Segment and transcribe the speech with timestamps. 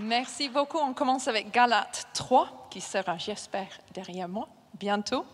[0.00, 0.78] Merci beaucoup.
[0.78, 5.26] On commence avec Galates 3, qui sera, j'espère, derrière moi bientôt.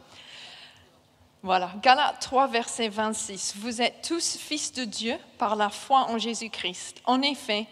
[1.43, 3.55] Voilà, Galates 3, verset 26.
[3.59, 7.01] Vous êtes tous fils de Dieu par la foi en Jésus-Christ.
[7.05, 7.67] En effet,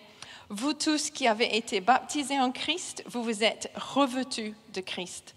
[0.48, 5.34] vous tous qui avez été baptisés en Christ, vous vous êtes revêtus de Christ.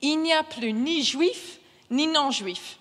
[0.00, 1.58] Il n'y a plus ni juif
[1.90, 2.78] ni non-juif.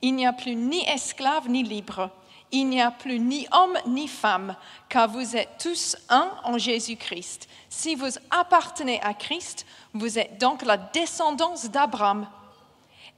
[0.00, 2.10] Il n'y a plus ni esclave ni libre.
[2.50, 4.56] Il n'y a plus ni homme ni femme,
[4.88, 7.48] car vous êtes tous un en Jésus-Christ.
[7.68, 12.26] Si vous appartenez à Christ, vous êtes donc la descendance d'Abraham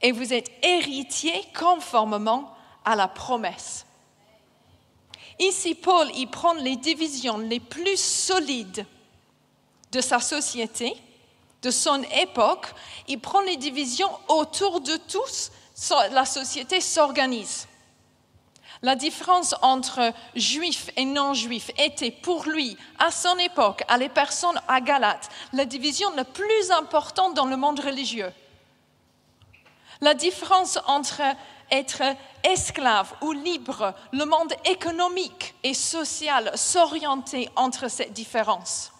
[0.01, 3.85] et vous êtes héritier conformément à la promesse.
[5.39, 8.85] Ici, Paul, il prend les divisions les plus solides
[9.91, 10.95] de sa société,
[11.61, 12.67] de son époque,
[13.07, 15.51] il prend les divisions autour de tous,
[16.11, 17.67] la société s'organise.
[18.83, 24.59] La différence entre juifs et non-juifs était pour lui, à son époque, à les personnes
[24.67, 28.31] à Galate, la division la plus importante dans le monde religieux.
[30.01, 31.21] La différence entre
[31.69, 32.01] être
[32.43, 38.91] esclave ou libre, le monde économique et social s'orientait entre cette différence.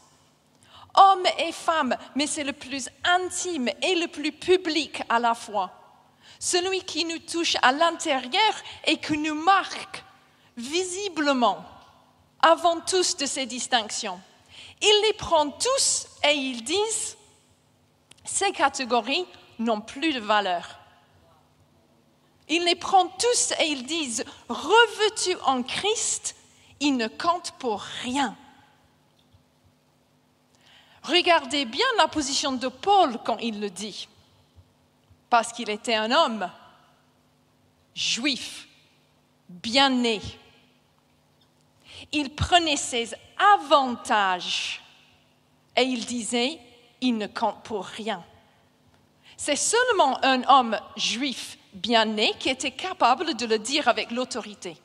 [0.93, 5.80] Hommes et femmes, mais c'est le plus intime et le plus public à la fois
[6.39, 8.53] celui qui nous touche à l'intérieur
[8.85, 10.03] et qui nous marque
[10.57, 11.63] visiblement
[12.41, 14.19] avant tous de ces distinctions.
[14.81, 17.17] Ils les prennent tous et ils disent,
[18.23, 19.25] ces catégories
[19.59, 20.79] n'ont plus de valeur.
[22.49, 26.35] Ils les prennent tous et ils disent, revêtus en Christ,
[26.79, 28.35] ils ne comptent pour rien.
[31.03, 34.07] Regardez bien la position de Paul quand il le dit
[35.31, 36.51] parce qu'il était un homme
[37.95, 38.67] juif,
[39.47, 40.21] bien né.
[42.11, 43.15] Il prenait ses
[43.55, 44.81] avantages
[45.77, 46.59] et il disait,
[46.99, 48.21] il ne compte pour rien.
[49.37, 54.75] C'est seulement un homme juif bien né qui était capable de le dire avec l'autorité.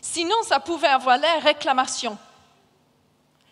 [0.00, 2.16] Sinon, ça pouvait avoir l'air réclamation.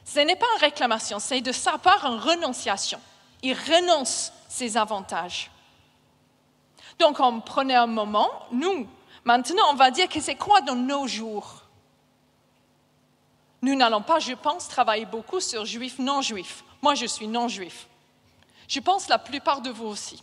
[0.07, 3.01] Ce n'est pas une réclamation, c'est de sa part une renonciation.
[3.43, 5.52] Il renonce ses avantages.
[7.03, 8.87] Donc, on prenait un moment, nous,
[9.25, 11.63] maintenant, on va dire que c'est quoi dans nos jours?
[13.61, 16.63] Nous n'allons pas, je pense, travailler beaucoup sur juifs, non-juifs.
[16.81, 17.89] Moi, je suis non-juif.
[18.69, 20.23] Je pense la plupart de vous aussi.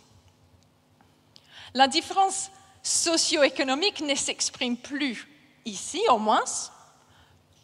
[1.74, 2.50] La différence
[2.82, 5.28] socio-économique ne s'exprime plus
[5.66, 6.44] ici, au moins,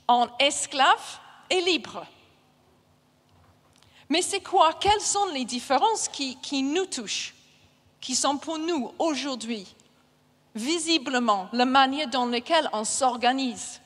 [0.08, 2.04] en esclaves et libres.
[4.10, 4.74] Mais c'est quoi?
[4.74, 7.32] Quelles sont les différences qui, nous touchent,
[8.00, 9.66] qui sont pour nous aujourd'hui,
[10.54, 13.80] visiblement, la manière dans laquelle on s'organise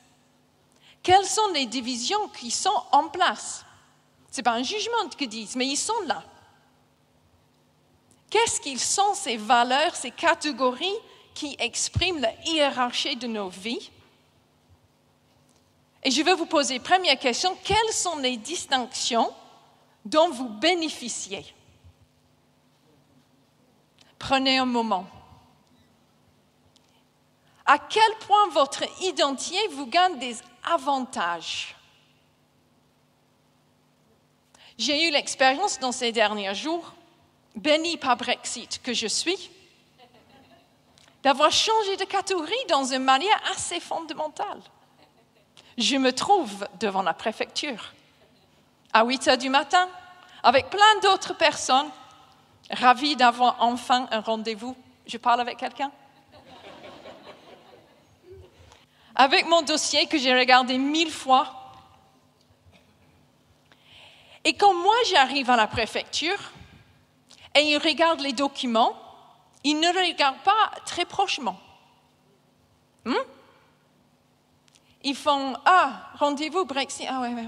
[1.03, 3.65] Quelles sont les divisions qui sont en place?
[4.31, 6.23] Ce n'est pas un jugement que disent, mais ils sont là.
[8.29, 10.87] Qu'est-ce qu'ils sont ces valeurs, ces catégories
[11.33, 13.91] qui expriment la hiérarchie de nos vies?
[16.03, 19.31] Et je vais vous poser première question, quelles sont les distinctions
[20.05, 21.45] dont vous bénéficiez?
[24.21, 25.07] Prenez un moment.
[27.65, 31.75] À quel point votre identité vous gagne des avantages?
[34.77, 36.93] J'ai eu l'expérience dans ces derniers jours,
[37.55, 39.49] béni par Brexit que je suis,
[41.23, 44.61] d'avoir changé de catégorie dans une manière assez fondamentale.
[45.79, 47.91] Je me trouve devant la préfecture
[48.93, 49.89] à 8 heures du matin
[50.43, 51.89] avec plein d'autres personnes,
[52.71, 54.75] ravies d'avoir enfin un rendez-vous.
[55.05, 55.91] Je parle avec quelqu'un?
[59.15, 61.73] Avec mon dossier que j'ai regardé mille fois.
[64.43, 66.51] Et quand moi j'arrive à la préfecture
[67.53, 68.95] et ils regardent les documents,
[69.63, 71.59] ils ne regardent pas très prochement.
[73.05, 73.13] Hmm?
[75.03, 77.07] Ils font Ah, rendez-vous Brexit.
[77.09, 77.47] Ah ouais, ouais.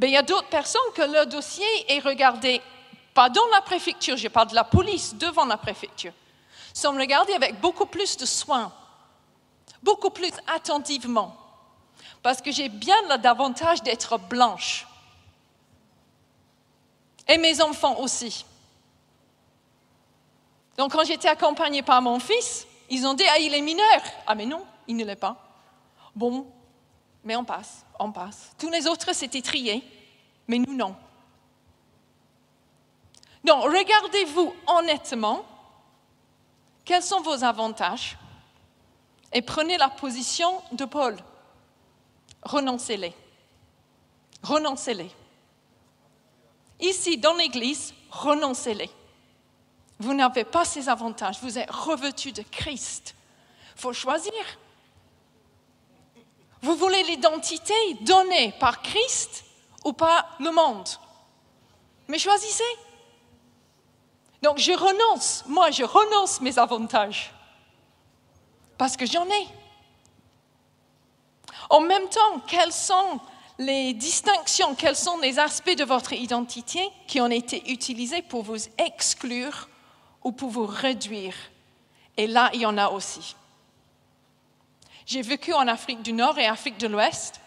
[0.00, 2.62] Ben, il y a d'autres personnes que leur dossier est regardé,
[3.12, 6.14] pas dans la préfecture, je parle de la police devant la préfecture,
[6.72, 8.72] sont regardés avec beaucoup plus de soin,
[9.82, 11.36] beaucoup plus attentivement,
[12.22, 14.86] parce que j'ai bien l'avantage d'être blanche.
[17.28, 18.46] Et mes enfants aussi.
[20.78, 24.00] Donc quand j'étais accompagnée par mon fils, ils ont dit, ah, il est mineur.
[24.26, 25.36] Ah, mais non, il ne l'est pas.
[26.16, 26.46] Bon,
[27.22, 28.52] mais on passe, passe.
[28.58, 29.84] Tous les autres, c'était trié,
[30.48, 30.96] mais nous, non.
[33.44, 35.44] Donc, regardez-vous honnêtement
[36.84, 38.16] quels sont vos avantages
[39.32, 41.16] et prenez la position de Paul.
[42.42, 43.14] renoncez-les.
[44.42, 45.10] Renoncez-les.
[46.80, 48.90] Ici, dans l'Église, renoncez-les.
[49.98, 51.38] Vous n'avez pas ces avantages.
[51.42, 53.14] Vous êtes revêtu de Christ.
[53.76, 54.32] Il faut choisir.
[56.62, 59.44] Vous voulez l'identité donnée par Christ
[59.84, 60.88] ou par le monde?
[62.08, 62.64] Mais choisissez.
[64.42, 67.32] Donc je renonce, moi je renonce mes avantages
[68.78, 69.46] parce que j'en ai.
[71.68, 73.20] En même temps, quelles sont
[73.58, 78.56] les distinctions, quels sont les aspects de votre identité qui ont été utilisés pour vous
[78.78, 79.68] exclure
[80.24, 81.34] ou pour vous réduire?
[82.16, 83.36] Et là, il y en a aussi.
[85.10, 87.40] J'ai vécu en Afrique du Nord et Afrique de l'Ouest.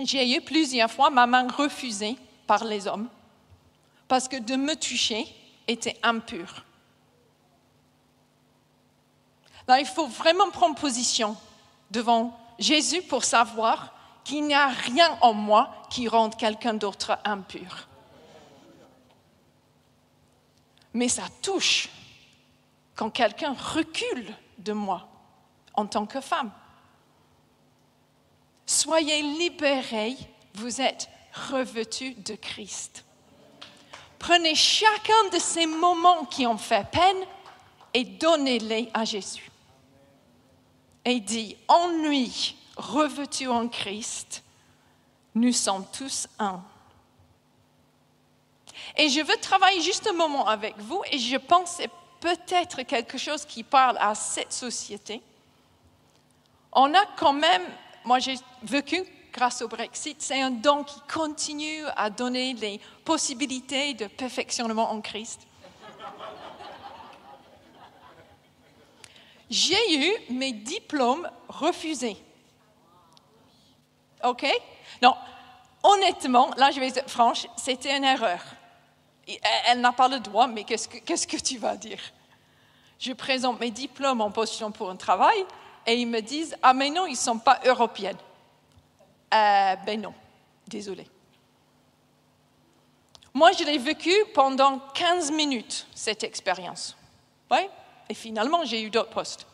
[0.00, 2.14] J'ai eu plusieurs fois ma main refusée
[2.46, 3.08] par les hommes
[4.06, 5.26] parce que de me toucher
[5.66, 6.66] était impur.
[9.66, 11.38] Là, il faut vraiment prendre position
[11.90, 17.88] devant Jésus pour savoir qu'il n'y a rien en moi qui rende quelqu'un d'autre impur.
[20.92, 21.88] Mais ça touche
[22.94, 25.07] quand quelqu'un recule de moi
[25.78, 26.50] en tant que femme.
[28.66, 30.16] Soyez libérés,
[30.54, 31.08] vous êtes
[31.50, 33.04] revêtus de Christ.
[34.18, 37.24] Prenez chacun de ces moments qui ont fait peine
[37.94, 39.50] et donnez-les à Jésus.
[41.04, 44.42] Et dit, ennui, revêtus en Christ,
[45.36, 46.60] nous sommes tous un.
[48.96, 52.82] Et je veux travailler juste un moment avec vous et je pense que c'est peut-être
[52.82, 55.22] quelque chose qui parle à cette société
[56.72, 57.62] on a quand même,
[58.04, 63.94] moi j'ai vécu grâce au Brexit, c'est un don qui continue à donner les possibilités
[63.94, 65.46] de perfectionnement en Christ.
[69.50, 72.16] J'ai eu mes diplômes refusés.
[74.24, 74.46] OK?
[75.00, 75.14] Non,
[75.82, 78.42] honnêtement, là je vais être franche, c'était une erreur.
[79.66, 80.88] Elle n'a pas le droit, mais qu'est-ce
[81.26, 82.00] que, tu vas dire?
[82.98, 85.44] Je présente mes diplômes en position pour un travail
[85.88, 88.18] et ils me disent Ah, mais non, ils ne sont pas européennes.
[89.34, 90.14] Euh, ben non,
[90.66, 91.06] désolé.
[93.32, 96.96] Moi, je l'ai vécu pendant 15 minutes, cette expérience.
[97.50, 97.60] Oui,
[98.08, 99.46] et finalement, j'ai eu d'autres postes.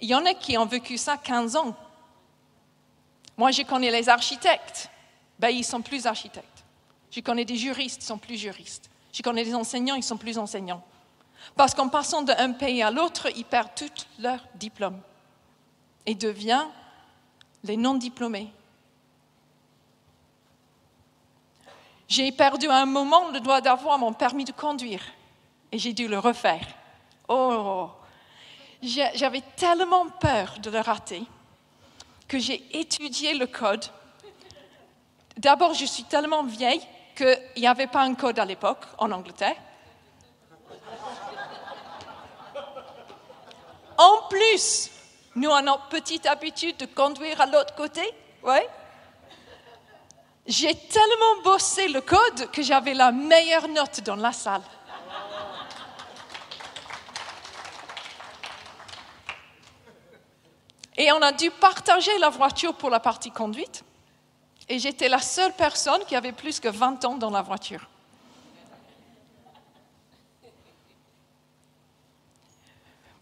[0.00, 1.74] Il y en a qui ont vécu ça 15 ans.
[3.36, 4.90] Moi, je connais les architectes.
[5.38, 6.64] Ben, ils sont plus architectes.
[7.10, 8.90] Je connais des juristes, ils sont plus juristes.
[9.12, 10.84] Je connais des enseignants, ils sont plus enseignants.
[11.56, 15.00] Parce qu'en passant d'un pays à l'autre, ils perdent tous leurs diplômes
[16.06, 16.64] et devient
[17.64, 18.50] les non-diplômés.
[22.08, 25.02] J'ai perdu un moment le droit d'avoir mon permis de conduire
[25.70, 26.66] et j'ai dû le refaire.
[27.28, 27.90] Oh,
[28.82, 31.22] j'avais tellement peur de le rater
[32.26, 33.84] que j'ai étudié le code.
[35.36, 36.80] D'abord, je suis tellement vieille
[37.14, 39.56] qu'il n'y avait pas un code à l'époque en Angleterre.
[43.98, 44.90] En plus,
[45.38, 48.02] nous avons petite habitude de conduire à l'autre côté.
[48.42, 48.68] Ouais.
[50.46, 54.62] J'ai tellement bossé le code que j'avais la meilleure note dans la salle.
[60.96, 63.84] Et on a dû partager la voiture pour la partie conduite.
[64.68, 67.88] Et j'étais la seule personne qui avait plus que 20 ans dans la voiture.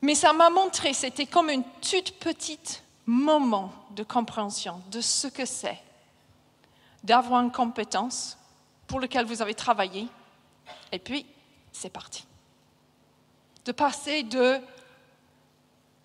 [0.07, 2.61] Mais ça m'a montré, c'était comme un tout petit
[3.07, 5.83] moment de compréhension de ce que c'est
[7.03, 8.39] d'avoir une compétence
[8.87, 10.07] pour laquelle vous avez travaillé,
[10.93, 11.27] et puis
[11.73, 12.25] c'est parti.
[13.65, 14.61] De passer de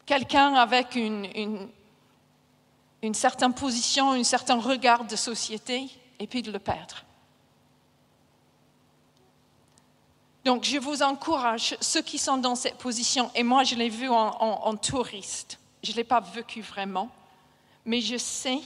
[0.08, 1.70] quelqu'un avec une, une,
[3.04, 7.04] une certaine position, un certain regard de société, et puis de le perdre.
[10.44, 14.10] Donc, je vous encourage, ceux qui sont dans cette position, et moi, je l'ai vu
[14.10, 17.10] en, touriste, je ne l'ai pas vécu vraiment,
[17.86, 18.60] mais je sais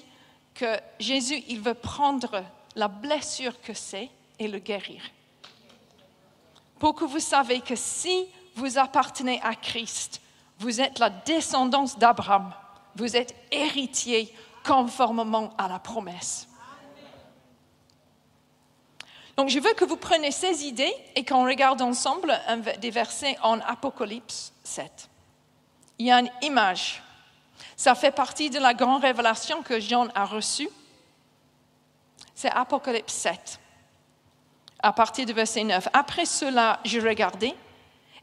[0.54, 2.44] que Jésus, il veut prendre
[2.76, 5.02] la blessure que c'est et le guérir.
[6.80, 10.22] Pour que vous savez que si vous appartenez à Christ,
[10.60, 12.54] vous êtes la descendance d'Abraham,
[12.96, 14.34] vous êtes héritier
[14.66, 16.48] conformément à la promesse.
[19.38, 22.40] Donc je veux que vous preniez ces idées et qu'on regarde ensemble
[22.80, 25.10] des versets en Apocalypse 7.
[26.00, 27.04] Il y a une image.
[27.76, 30.70] Ça fait partie de la grande révélation que Jean a reçue.
[32.34, 33.60] C'est Apocalypse 7,
[34.80, 35.88] à partir du verset 9.
[35.94, 37.56] Après cela, je regardais,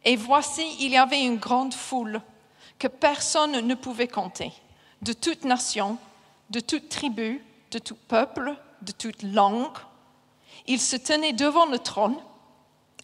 [0.04, 2.20] et voici, il y avait une grande foule
[2.78, 4.52] que personne ne pouvait compter,
[5.00, 5.98] de toute nation,
[6.50, 9.76] de toute tribu, de tout peuple, de toute langue.
[10.66, 12.16] Ils se tenaient devant le trône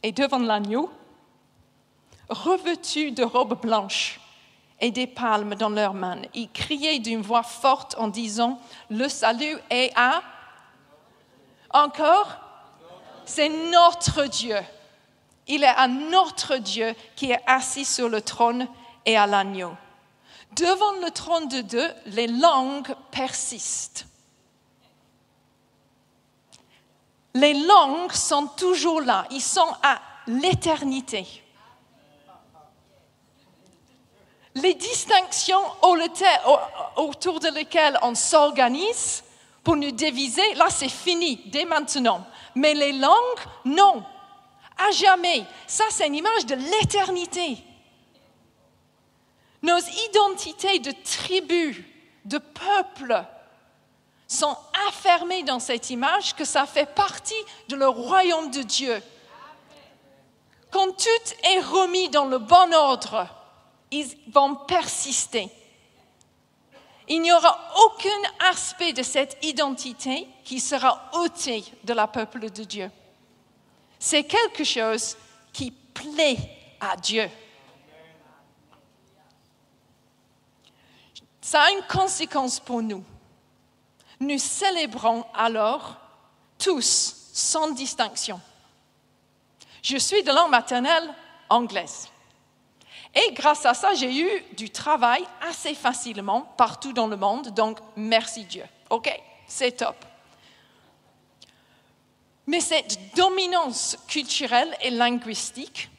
[0.02, 0.90] et devant l'agneau,
[2.28, 4.20] revêtus de robes blanches
[4.80, 6.22] et des palmes dans leurs mains.
[6.34, 8.60] Ils criaient d'une voix forte en disant,
[8.90, 10.22] le salut est à...
[11.70, 12.36] Encore
[13.24, 14.56] C'est notre Dieu.
[15.48, 18.68] Il est à notre Dieu qui est assis sur le trône
[19.04, 19.74] et à l'agneau.
[20.52, 24.06] Devant le trône de Dieu, les langues persistent.
[27.34, 31.26] Les langues sont toujours là, ils sont à l'éternité.
[34.54, 35.62] Les distinctions
[36.96, 39.22] autour de lesquelles on s'organise
[39.62, 42.26] pour nous diviser, là c'est fini dès maintenant.
[42.54, 44.02] Mais les langues, non,
[44.76, 45.44] à jamais.
[45.66, 47.58] Ça c'est une image de l'éternité.
[49.62, 51.76] Nos identités de tribus,
[52.24, 53.24] de peuples,
[54.28, 54.56] sont
[54.88, 57.34] affirmées dans cette image que ça fait partie
[57.68, 59.02] de le royaume de Dieu.
[60.70, 63.26] Quand tout est remis dans le bon ordre,
[63.90, 65.48] ils vont persister.
[67.08, 72.64] Il n'y aura aucun aspect de cette identité qui sera ôté de la peuple de
[72.64, 72.90] Dieu.
[73.98, 75.16] C'est quelque chose
[75.54, 76.36] qui plaît
[76.78, 77.30] à Dieu.
[81.40, 83.02] Ça a une conséquence pour nous.
[84.20, 85.96] Nous célébrons alors
[86.58, 88.40] tous sans distinction.
[89.82, 91.14] Je suis de langue maternelle
[91.48, 92.08] anglaise.
[93.14, 97.48] Et grâce à ça, j'ai eu du travail assez facilement partout dans le monde.
[97.50, 98.64] Donc, merci Dieu.
[98.90, 99.10] OK,
[99.46, 99.96] c'est top.
[102.46, 105.90] Mais cette dominance culturelle et linguistique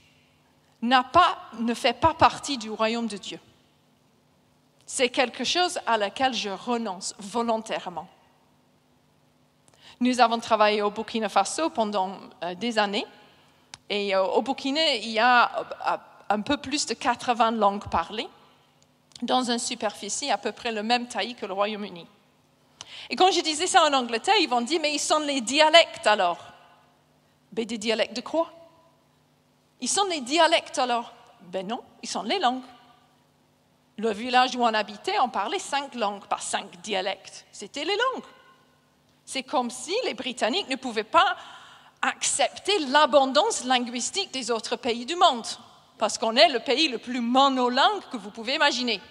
[0.82, 3.40] ne fait pas partie du royaume de Dieu.
[4.92, 8.08] C'est quelque chose à laquelle je renonce volontairement.
[10.00, 13.06] Nous avons travaillé au Burkina Faso pendant euh, des années.
[13.88, 15.98] Et euh, au Burkina, il y a euh,
[16.30, 18.28] un peu plus de 80 langues parlées
[19.22, 22.08] dans une superficie à peu près le même taille que le Royaume-Uni.
[23.12, 26.08] Et quand je disais ça en Angleterre, ils vont dire, mais ils sont les dialectes
[26.08, 26.44] alors.
[27.52, 28.52] Ben, des dialectes de quoi?
[29.82, 31.14] Ils sont les dialectes alors?
[31.44, 32.64] Ben non, ils sont les langues.
[34.00, 37.46] Le village où on habitait, on parlait cinq langues, pas cinq dialectes.
[37.52, 38.24] C'était les langues.
[39.26, 41.36] C'est comme si les Britanniques ne pouvaient pas
[42.02, 45.46] accepter l'abondance linguistique des autres pays du monde,
[45.98, 49.02] parce qu'on est le pays le plus monolingue que vous pouvez imaginer.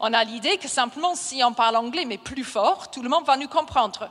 [0.00, 3.24] On a l'idée que simplement si on parle anglais mais plus fort, tout le monde
[3.24, 4.10] va nous comprendre.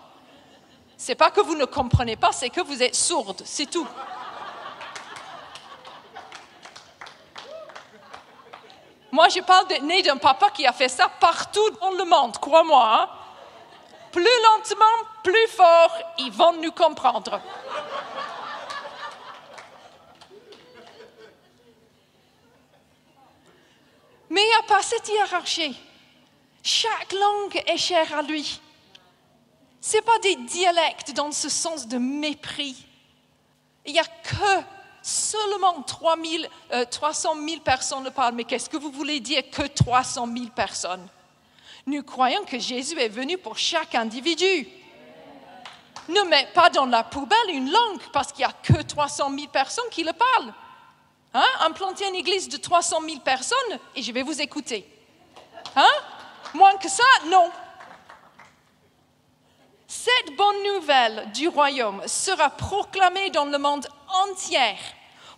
[0.95, 3.87] C'est pas que vous ne comprenez pas, c'est que vous êtes sourde, c'est tout.
[9.19, 12.37] Moi, je parle de, né d'un papa qui a fait ça partout dans le monde,
[12.37, 13.01] crois-moi.
[13.01, 13.09] Hein.
[14.13, 14.85] Plus lentement,
[15.25, 17.41] plus fort, ils vont nous comprendre.
[24.29, 25.77] Mais il n'y a pas cette hiérarchie.
[26.63, 28.61] Chaque langue est chère à lui.
[29.81, 32.85] Ce n'est pas des dialectes dans ce sens de mépris.
[33.85, 34.78] Il n'y a que
[35.09, 36.17] Seulement 3
[36.91, 38.35] 300 000 personnes le parlent.
[38.35, 41.07] Mais qu'est-ce que vous voulez dire que 300 000 personnes?
[41.87, 44.67] Nous croyons que Jésus est venu pour chaque individu.
[46.09, 49.47] Ne mets pas dans la poubelle une langue parce qu'il n'y a que 300 000
[49.47, 50.53] personnes qui le parlent.
[51.33, 51.47] Hein?
[51.61, 54.87] Implantez une église de 300 000 personnes et je vais vous écouter.
[55.75, 55.91] Hein?
[56.53, 57.49] Moins que ça, non.
[59.87, 64.75] Cette bonne nouvelle du royaume sera proclamée dans le monde entier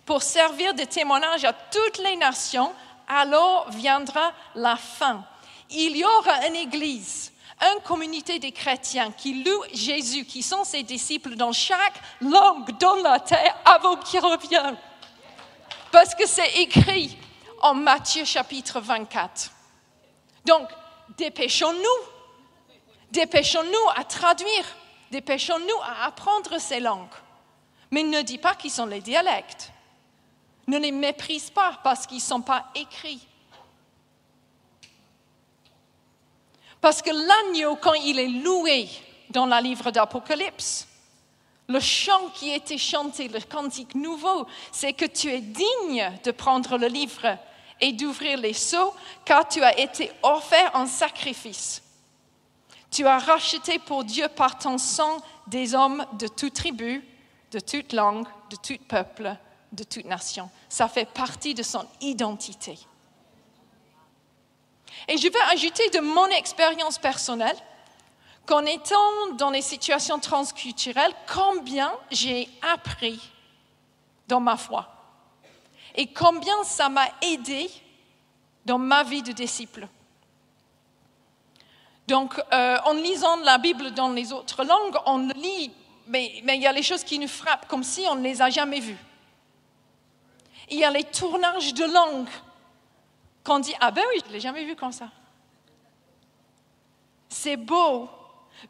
[0.04, 2.72] pour servir de témoignage à toutes les nations,
[3.08, 5.24] alors viendra la fin.
[5.70, 10.82] Il y aura une église, une communauté des chrétiens qui louent Jésus, qui sont ses
[10.82, 14.76] disciples dans chaque langue dans la terre avant qu'il revienne.
[15.90, 17.16] Parce que c'est écrit
[17.60, 19.50] en Matthieu chapitre 24.
[20.44, 20.68] Donc,
[21.16, 22.08] dépêchons-nous.
[23.10, 24.64] Dépêchons-nous à traduire.
[25.10, 27.06] Dépêchons-nous à apprendre ces langues.
[27.90, 29.70] Mais ne dis pas qu'ils sont les dialectes.
[30.66, 33.26] Ne les méprise pas parce qu'ils ne sont pas écrits.
[36.80, 38.88] Parce que l'agneau, quand il est loué
[39.30, 40.88] dans le livre d'Apocalypse,
[41.68, 46.76] le chant qui était chanté, le cantique nouveau, c'est que tu es digne de prendre
[46.76, 47.38] le livre
[47.80, 48.92] et d'ouvrir les seaux,
[49.24, 51.82] car tu as été offert en sacrifice.
[52.90, 57.02] Tu as racheté pour Dieu par ton sang des hommes de toute tribu,
[57.50, 59.36] de toute langue, de tout peuple,
[59.72, 60.50] de toute nation.
[60.68, 62.78] Ça fait partie de son identité.
[65.08, 67.56] Et je vais ajouter de mon expérience personnelle
[68.46, 73.20] qu'en étant dans les situations transculturelles, combien j'ai appris
[74.28, 74.88] dans ma foi
[75.94, 77.70] et combien ça m'a aidé
[78.64, 79.86] dans ma vie de disciple.
[82.08, 85.70] Donc, euh, en lisant la Bible dans les autres langues, on lit,
[86.06, 88.42] mais, mais il y a les choses qui nous frappent comme si on ne les
[88.42, 88.98] a jamais vues.
[90.70, 92.28] Il y a les tournages de langue
[93.44, 95.08] qu'on dit, ah ben oui, je ne l'ai jamais vu comme ça.
[97.28, 98.08] C'est beau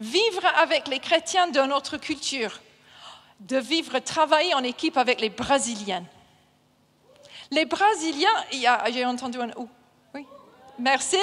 [0.01, 2.61] vivre avec les chrétiens de notre culture,
[3.41, 6.05] de vivre, travailler en équipe avec les Brésiliens.
[7.51, 8.45] Les Brésiliens,
[8.91, 9.69] j'ai entendu un ou.
[10.15, 10.27] Oui,
[10.79, 11.17] merci.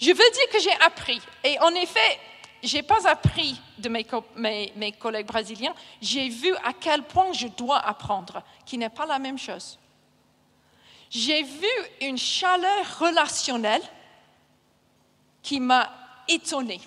[0.00, 1.20] Je veux dire que j'ai appris.
[1.44, 2.18] Et en effet,
[2.62, 4.06] je n'ai pas appris de mes,
[4.74, 9.18] mes, collègues brésiliens, j'ai vu à quel point je dois apprendre, qui n'est pas la
[9.18, 9.78] même chose.
[11.10, 11.68] J'ai vu
[12.00, 13.82] une chaleur relationnelle
[15.42, 15.90] qui m'a
[16.26, 16.80] étonnée.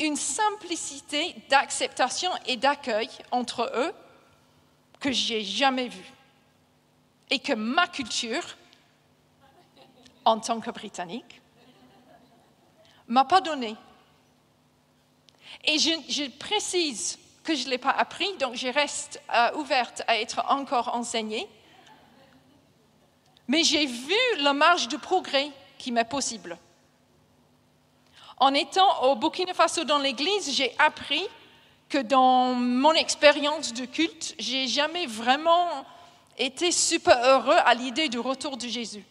[0.00, 3.92] Une simplicité d'acceptation et d'accueil entre eux
[5.00, 6.12] que j'ai jamais vue.
[7.30, 8.56] Et que ma culture,
[10.24, 11.42] en tant que Britannique,
[13.08, 13.76] m'a pas donné.
[15.70, 20.18] Et je, précise que je ne l'ai pas appris, donc je reste euh, ouverte à
[20.18, 21.46] être encore enseignée.
[23.46, 26.56] Mais j'ai vu la marge de progrès qui m'est possible.
[28.38, 31.22] En étant au Burkina Faso dans l'église, j'ai appris
[31.90, 35.84] que dans mon expérience de culte, j'ai jamais vraiment
[36.38, 39.04] été super heureux à l'idée du retour de Jésus.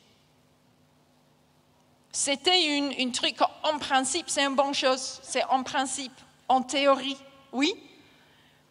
[2.11, 6.13] C'était une, une, truc, en principe, c'est une bonne chose, c'est en principe,
[6.47, 7.17] en théorie,
[7.51, 7.73] oui.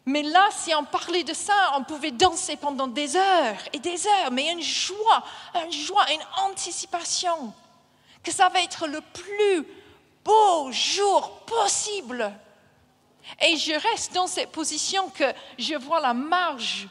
[0.04, 4.06] Mais là, si on parlait de ça, on pouvait danser pendant des heures et des
[4.06, 5.24] heures, mais une joie,
[5.64, 7.52] une joie, une anticipation,
[8.22, 9.66] que ça va être le plus
[10.24, 12.32] beau jour possible.
[13.40, 15.24] Et je reste dans cette position que
[15.58, 16.88] je vois la marge,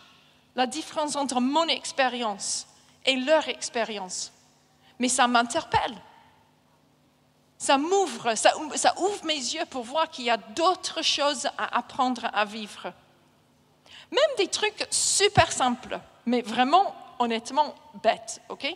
[0.56, 2.68] la différence entre mon expérience
[3.06, 4.34] et leur expérience.
[5.00, 5.96] Mais ça m'interpelle.
[7.66, 8.54] Ça m'ouvre, ça,
[9.00, 12.94] ouvre mes yeux pour voir qu'il y a d'autres choses à apprendre à vivre.
[14.12, 17.74] Même des trucs super simples, mais vraiment, honnêtement,
[18.04, 18.68] bêtes, ok?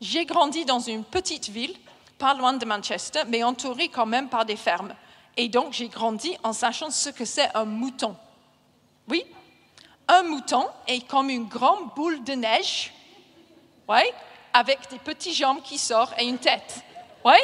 [0.00, 1.76] J'ai grandi dans une petite ville
[2.16, 4.94] pas loin de Manchester, mais entouré quand même par des fermes.
[5.36, 8.16] Et donc, j'ai grandi en sachant ce que c'est un mouton.
[9.06, 9.22] Oui,
[10.08, 12.90] un mouton est comme une grande boule de neige,
[13.86, 14.14] ouais,
[14.54, 16.82] avec des petites jambes qui sortent et une tête.
[17.24, 17.42] Ouais?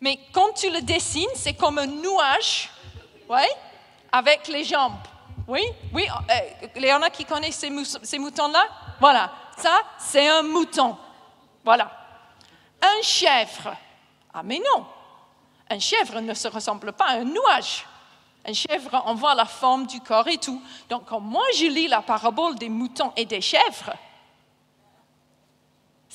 [0.00, 2.70] Mais quand tu le dessines, c'est comme un nuage,
[3.28, 3.48] ouais,
[4.10, 4.94] avec les jambes.
[5.46, 7.64] Oui, oui, euh, il y en a qui connaissent
[8.02, 8.66] ces moutons-là?
[8.98, 10.96] Voilà, ça, c'est un mouton.
[11.64, 11.90] Voilà.
[12.82, 13.76] Un chèvre.
[14.32, 14.86] Ah mais non,
[15.70, 17.86] un chèvre ne se ressemble pas à un nuage.
[18.44, 20.62] Un chèvre, on voit la forme du corps et tout.
[20.88, 23.92] Donc quand moi je lis la parabole des moutons et des chèvres,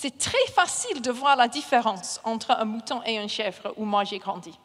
[0.02, 4.04] c'est très facile de voir la différence entre un mouton et un chèvre où moi
[4.04, 4.58] j'ai grandi.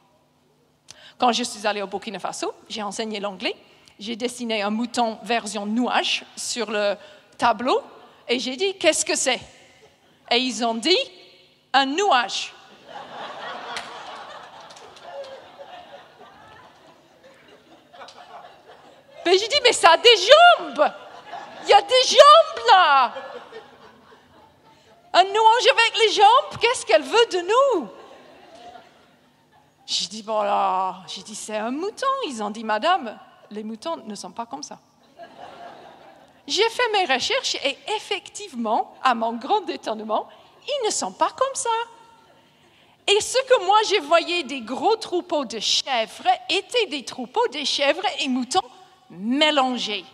[1.18, 3.54] Quand je suis allée au Burkina Faso, j'ai enseigné l'anglais,
[3.98, 6.96] j'ai dessiné un mouton version nuage sur le
[7.36, 7.82] tableau
[8.26, 9.38] et j'ai dit qu'est-ce que c'est?
[10.30, 10.96] Et ils ont dit
[11.74, 12.54] un nuage.
[19.26, 20.92] Mais j'ai dit, mais ça a des jambes.
[21.64, 23.12] Il y a des jambes là.
[25.18, 27.88] Un nuage avec les jambes, qu'est-ce qu'elle veut de nous?
[29.86, 32.06] J'ai dit, bon là, j'ai dit, c'est un mouton.
[32.26, 33.18] Ils ont dit, madame,
[33.50, 34.78] les moutons ne sont pas comme ça.
[36.46, 40.28] J'ai fait mes recherches et effectivement, à mon grand étonnement,
[40.68, 41.70] ils ne sont pas comme ça.
[43.06, 47.64] Et ce que moi je voyais des gros troupeaux de chèvres étaient des troupeaux de
[47.64, 48.68] chèvres et moutons
[49.08, 50.04] mélangés.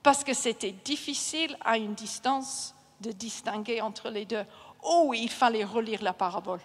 [0.00, 4.44] Parce que c'était difficile à une distance de distinguer entre les deux.
[4.82, 6.60] Oh, il fallait relire la parabole.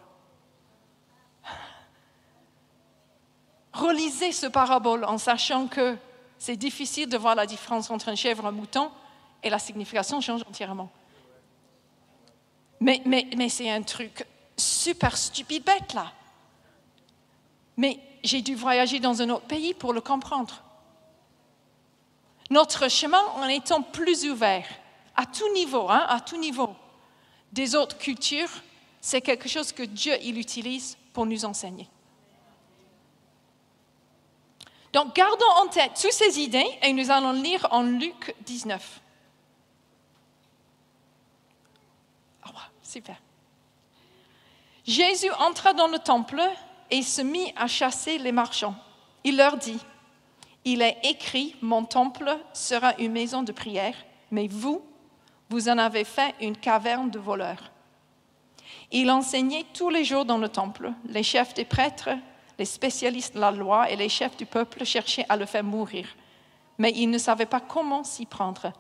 [3.74, 5.98] Relisez ce parabole en sachant que
[6.40, 8.90] c'est difficile de voir la différence entre un chèvre et un mouton
[9.44, 10.90] et la signification change entièrement.
[12.80, 13.02] Mais,
[13.50, 16.12] c'est un truc super stupide bête là.
[17.76, 20.64] Mais j'ai dû voyager dans un autre pays pour le comprendre.
[22.50, 24.66] Notre chemin, en étant plus ouvert,
[25.18, 26.74] à tout niveau, hein, à tout niveau,
[27.52, 28.50] des autres cultures,
[29.02, 31.90] c'est quelque chose que Dieu il utilise pour nous enseigner.
[34.94, 39.02] Donc, gardons en tête toutes ces idées et nous allons lire en Luc 19.
[42.88, 43.18] Super.
[44.86, 46.42] Jésus entra dans le temple
[46.90, 48.76] et se mit à chasser les marchands.
[49.26, 49.78] Il leur dit,
[50.64, 53.94] Il est écrit, mon temple sera une maison de prière,
[54.32, 54.82] mais vous,
[55.50, 57.72] vous en avez fait une caverne de voleurs.
[58.92, 60.92] Il enseignait tous les jours dans le temple.
[61.06, 62.10] Les chefs des prêtres,
[62.58, 66.08] les spécialistes de la loi et les chefs du peuple cherchaient à le faire mourir.
[66.78, 68.72] Mais ils ne savaient pas comment s'y prendre,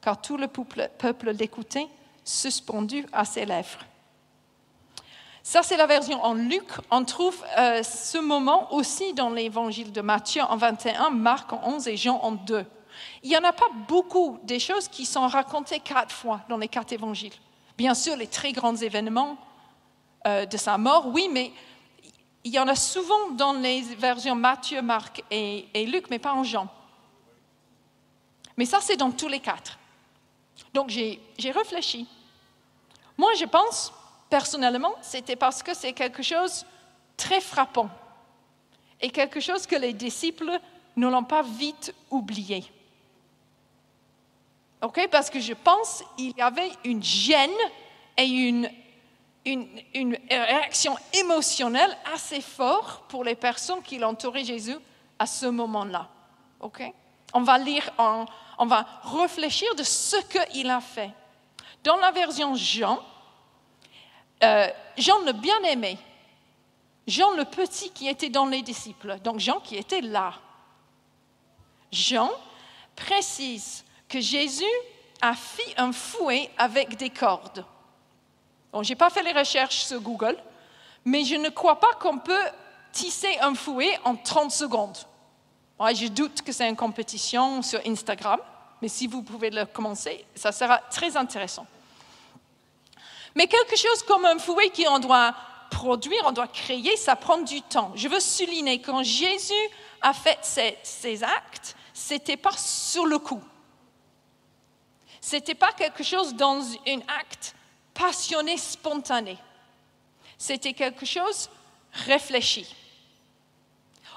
[0.00, 1.86] car tout le peuple, l'écoutait,
[2.24, 3.84] suspendu à ses lèvres.
[5.44, 6.68] Ça, c'est la version en Luc.
[6.90, 11.88] On trouve euh, ce moment aussi dans l'évangile de Matthieu en 21, Marc en 11
[11.88, 12.64] et Jean en 2.
[13.22, 16.68] Il n'y en a pas beaucoup des choses qui sont racontées quatre fois dans les
[16.68, 17.34] quatre évangiles.
[17.76, 19.36] Bien sûr, les très grands événements
[20.26, 21.52] euh, de sa mort, oui, mais
[22.44, 26.32] il y en a souvent dans les versions Matthieu, Marc et, et Luc, mais pas
[26.32, 26.68] en Jean.
[28.56, 29.78] Mais ça, c'est dans tous les quatre.
[30.74, 32.06] Donc, j'ai réfléchi.
[33.16, 33.92] Moi, je pense,
[34.28, 36.66] personnellement, c'était parce que c'est quelque chose
[37.16, 37.88] très frappant
[39.00, 40.58] et quelque chose que les disciples
[40.96, 42.64] ne l'ont pas vite oublié.
[44.82, 45.08] OK?
[45.10, 47.50] Parce que je pense qu'il y avait une gêne
[48.16, 48.68] et une,
[49.44, 54.76] une, réaction émotionnelle assez forte pour les personnes qui l'entouraient Jésus
[55.18, 56.08] à ce moment-là.
[56.60, 56.82] OK?
[57.32, 61.10] On va lire, on va réfléchir de ce qu'il a fait.
[61.84, 63.00] Dans la version Jean,
[64.42, 64.68] euh,
[64.98, 65.98] Jean le bien-aimé,
[67.06, 70.34] Jean le petit qui était dans les disciples, donc Jean qui était là.
[71.90, 72.30] Jean
[72.94, 74.64] précise que Jésus
[75.22, 77.64] a fait un fouet avec des cordes.
[78.70, 80.36] Bon, je n'ai pas fait les recherches sur Google,
[81.06, 82.44] mais je ne crois pas qu'on peut
[82.92, 84.98] tisser un fouet en 30 secondes.
[85.80, 88.38] je doute que c'est une compétition sur Instagram,
[88.82, 91.66] mais si vous pouvez le commencer, ça sera très intéressant.
[93.34, 95.34] Mais quelque chose comme un fouet qu'on doit
[95.70, 97.92] produire, on doit créer, ça prend du temps.
[97.94, 99.54] Je veux souligner quand Jésus
[100.02, 103.42] a fait ces, ces actes, c'était pas sur le coup.
[105.24, 107.54] C'était pas quelque chose dans un acte
[107.94, 109.38] passionné, spontané.
[110.36, 111.48] C'était quelque chose
[111.92, 112.74] réfléchi.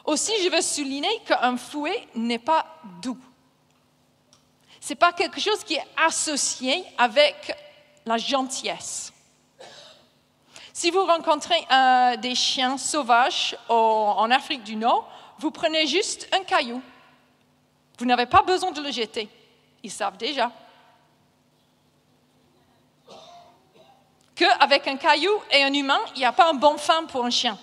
[0.04, 2.66] Aussi, je veux souligner qu'un fouet n'est pas
[3.04, 3.20] doux.
[4.82, 7.56] Ce n'est pas quelque chose qui est associé avec
[8.04, 9.14] la gentillesse.
[10.74, 11.68] Si vous rencontrez
[12.18, 16.82] des chiens sauvages en Afrique du Nord, vous prenez juste un caillou.
[18.00, 19.30] Vous n'avez pas besoin de le jeter.
[19.84, 20.52] Ils savent déjà.
[24.36, 27.30] Qu'avec un caillou et un humain, il n'y a pas un bon fin pour un
[27.30, 27.58] chien.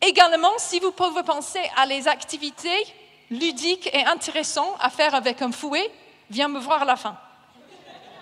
[0.00, 2.86] Également, si vous pouvez penser à les activités
[3.30, 5.90] ludiques et intéressantes à faire avec un fouet,
[6.30, 7.16] viens me voir à la fin.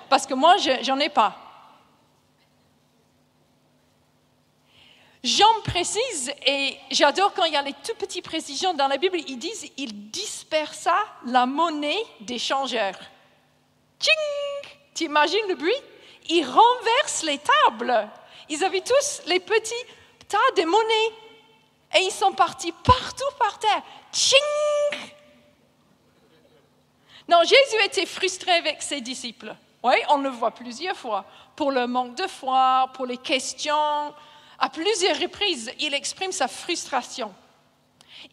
[0.08, 1.36] Parce que moi, je n'en ai pas.
[5.24, 9.18] Jean précise, et j'adore quand il y a les tout petites précisions dans la Bible,
[9.26, 12.94] ils disent il dispersa la monnaie des changeurs.
[13.98, 14.45] Tching
[14.96, 15.76] Tu imagines le bruit?
[16.30, 18.08] Ils renversent les tables.
[18.48, 19.74] Ils avaient tous les petits
[20.26, 21.14] tas de monnaie.
[21.96, 23.82] Et ils sont partis partout par terre.
[24.10, 24.38] Tching
[27.28, 29.54] Non, Jésus était frustré avec ses disciples.
[29.82, 31.26] Oui, on le voit plusieurs fois.
[31.54, 34.14] Pour le manque de foi, pour les questions,
[34.58, 37.34] à plusieurs reprises, il exprime sa frustration.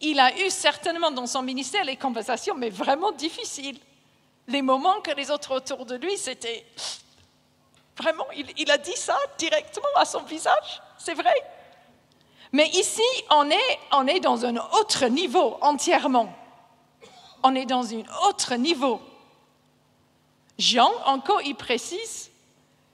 [0.00, 3.78] Il a eu certainement dans son ministère les conversations, mais vraiment difficiles.
[4.48, 6.66] Les moments que les autres autour de lui, c'était
[7.96, 8.26] vraiment,
[8.56, 11.34] il, a dit ça directement à son visage, c'est vrai.
[12.52, 16.32] Mais ici, on est, on est dans un autre niveau entièrement.
[17.42, 19.00] On est dans un autre niveau.
[20.58, 22.30] Jean, encore, il précise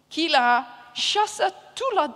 [0.09, 2.09] qu'il a chassé tout la,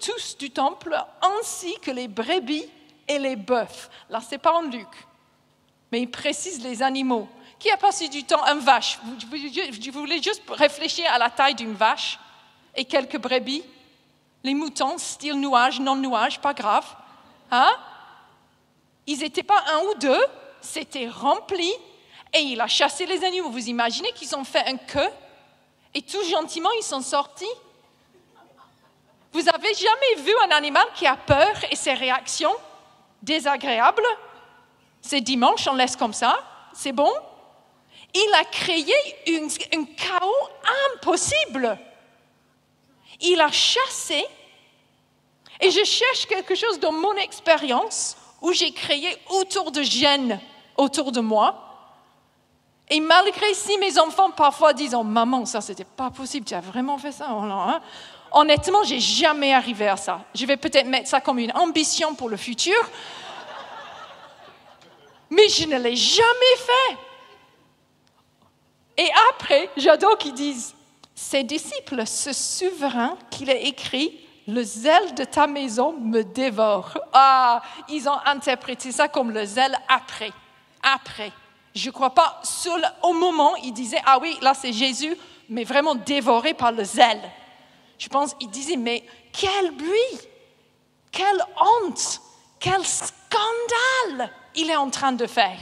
[0.00, 2.68] tous du temple, ainsi que les brebis
[3.08, 3.90] et les bœufs.
[4.08, 4.88] Là, ce n'est pas en Luc,
[5.90, 7.28] mais il précise les animaux.
[7.58, 8.98] Qui a passé du temps Une vache?
[9.02, 12.18] Vous, voulez juste réfléchir à la taille d'une vache
[12.74, 13.64] et quelques brebis?
[14.42, 16.84] Les moutons, style nuage, non nuage, pas grave.
[17.50, 17.70] Hein?
[19.06, 20.24] Ils n'étaient pas un ou deux,
[20.60, 21.72] c'était rempli.
[22.32, 23.50] Et il a chassé les animaux.
[23.50, 25.10] Vous imaginez qu'ils ont fait un queue
[25.94, 27.46] et tout gentiment, ils sont sortis?
[29.32, 32.54] Vous avez jamais vu un animal qui a peur et ses réactions?
[33.22, 34.06] Désagréables?
[35.00, 36.38] C'est dimanche, on laisse comme ça,
[36.72, 37.10] c'est bon?
[38.14, 38.94] Il a créé
[39.74, 40.48] un chaos
[40.92, 41.78] impossible.
[43.20, 44.24] Il a chassé,
[45.60, 50.40] et je cherche quelque chose dans mon expérience où j'ai créé autour de gêne
[50.76, 51.60] autour de moi.
[52.90, 56.60] Et malgré si mes enfants parfois disent oh, Maman, ça c'était pas possible, tu as
[56.60, 57.80] vraiment fait ça oh, hein?
[58.32, 60.24] Honnêtement, j'ai jamais arrivé à ça.
[60.34, 62.76] Je vais peut-être mettre ça comme une ambition pour le futur,
[65.30, 66.96] mais je ne l'ai jamais fait.
[68.96, 70.74] Et après, j'adore qu'ils disent
[71.14, 76.98] Ses disciples, ce souverain qu'il a écrit, le zèle de ta maison me dévore.
[77.12, 80.32] Ah, ils ont interprété ça comme le zèle après.
[80.82, 81.32] Après.
[81.74, 82.40] Je ne crois pas,
[83.02, 85.16] au moment, ils disaient, ah oui, là c'est Jésus,
[85.48, 87.20] mais vraiment dévoré par le zèle.
[87.98, 90.28] Je pense, ils disaient, mais quel bruit,
[91.10, 92.20] quelle honte,
[92.60, 95.58] quel scandale il est en train de faire.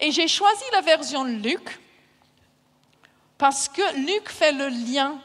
[0.00, 1.78] Et j'ai choisi la version Luc
[3.36, 5.18] parce que Luc fait le lien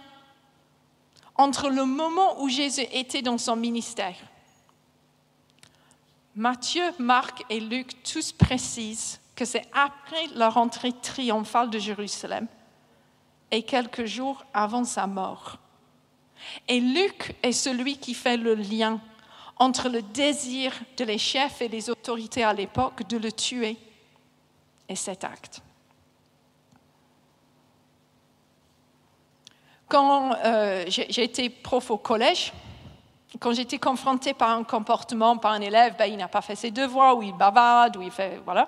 [1.36, 4.16] entre le moment où Jésus était dans son ministère.
[6.36, 12.48] Matthieu, Marc et Luc tous précisent que c'est après la rentrée triomphale de Jérusalem
[13.52, 15.58] et quelques jours avant sa mort.
[16.68, 19.00] Et Luc est celui qui fait le lien
[19.58, 23.78] entre le désir de les chefs et les autorités à l'époque de le tuer
[24.88, 25.62] et cet acte.
[29.88, 32.52] Quand euh, j'ai été prof au collège,
[33.40, 36.72] quand j'étais confrontée par un comportement, par un élève, ben, il n'a pas fait ses
[36.72, 38.42] devoirs, ou il bavarde, ou il fait.
[38.46, 38.68] Voilà.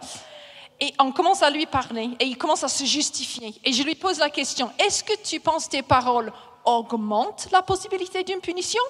[0.79, 3.53] Et on commence à lui parler, et il commence à se justifier.
[3.63, 6.31] Et je lui pose la question est-ce que tu penses tes paroles
[6.65, 8.81] augmentent la possibilité d'une punition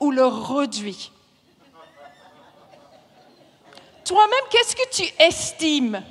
[0.00, 1.12] ou le réduisent?
[4.04, 6.02] Toi-même, qu'est-ce que tu estimes?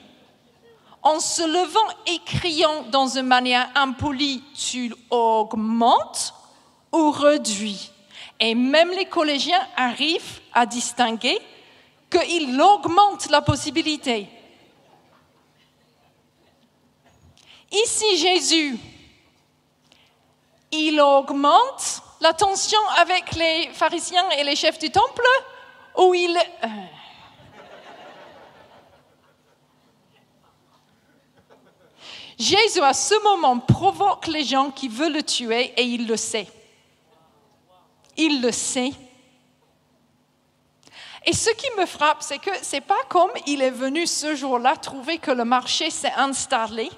[1.06, 6.34] En se levant et criant dans une manière impolie, tu augmentes
[6.92, 7.92] ou réduis.
[8.40, 11.40] Et même les collégiens arrivent à distinguer
[12.10, 14.28] qu'il augmente la possibilité.
[17.72, 18.80] Ici, Jésus,
[20.72, 25.28] il augmente la tension avec les pharisiens et les chefs du temple
[25.98, 26.36] ou il...
[26.36, 26.68] Euh,
[32.38, 36.48] Jésus, à ce moment, provoque les gens qui veulent le tuer et il le sait.
[38.18, 38.92] Il le sait.
[41.26, 44.36] Et ce qui me frappe, c'est que ce n'est pas comme il est venu ce
[44.36, 46.90] jour-là trouver que le marché s'est installé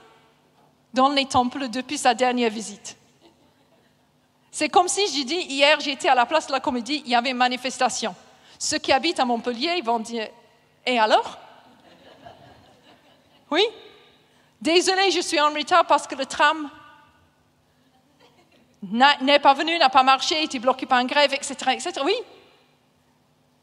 [0.93, 2.97] dans les temples depuis sa dernière visite.
[4.52, 7.15] C'est comme si je dis, hier j'étais à la place de la comédie, il y
[7.15, 8.15] avait une manifestation.
[8.58, 10.28] Ceux qui habitent à Montpellier, ils vont dire,
[10.86, 11.38] et alors?
[13.52, 13.63] Oui
[14.62, 16.70] Désolé, je suis en retard parce que le tram
[19.22, 21.91] n'est pas venu, n'a pas marché, était bloqué par une grève, etc., etc.
[22.04, 22.15] Oui.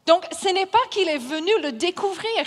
[0.05, 2.45] Donc, ce n'est pas qu'il est venu le découvrir.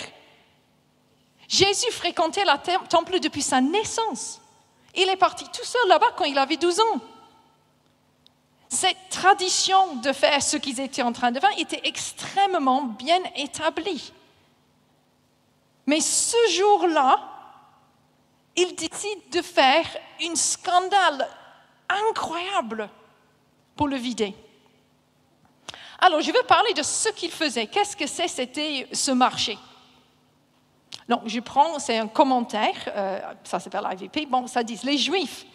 [1.48, 4.40] Jésus fréquentait le temple depuis sa naissance.
[4.94, 7.00] Il est parti tout seul là-bas quand il avait 12 ans.
[8.68, 14.12] Cette tradition de faire ce qu'ils étaient en train de faire était extrêmement bien établie.
[15.86, 17.18] Mais ce jour-là,
[18.58, 19.86] il décide de faire
[20.20, 21.28] un scandale
[21.88, 22.88] incroyable
[23.76, 24.34] pour le vider.
[26.00, 27.66] Alors, je vais parler de ce qu'il faisait.
[27.66, 29.56] Qu'est-ce que c'est, c'était ce marché?
[31.08, 34.26] Donc, je prends, c'est un commentaire, euh, ça s'appelle IVP.
[34.26, 35.46] Bon, ça dit les Juifs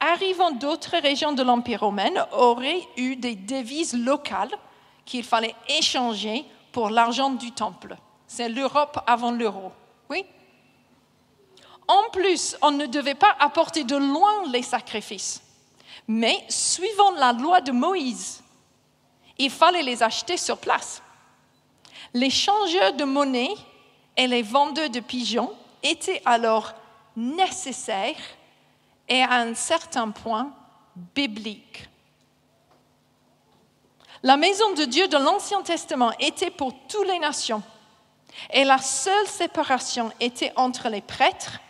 [0.00, 4.54] arrivant d'autres régions de l'Empire romain auraient eu des devises locales
[5.04, 7.96] qu'il fallait échanger pour l'argent du temple.
[8.26, 9.72] C'est l'Europe avant l'euro.
[10.10, 10.24] Oui?
[11.88, 15.42] En plus, on ne devait pas apporter de loin les sacrifices,
[16.08, 18.42] mais suivant la loi de Moïse,
[19.38, 21.02] il fallait les acheter sur place.
[22.14, 23.54] Les changeurs de monnaie
[24.16, 26.72] et les vendeurs de pigeons étaient alors
[27.16, 28.16] nécessaires
[29.08, 30.50] et à un certain point
[31.14, 31.88] bibliques.
[34.22, 37.62] La maison de Dieu de l'Ancien Testament était pour toutes les nations
[38.50, 41.60] et la seule séparation était entre les prêtres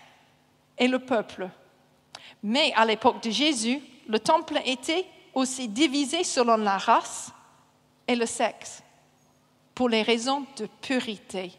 [0.79, 1.49] et le peuple.
[2.43, 7.31] Mais à l'époque de Jésus, le temple était aussi divisé selon la race
[8.09, 8.83] et le sexe,
[9.75, 11.53] pour les raisons de purité,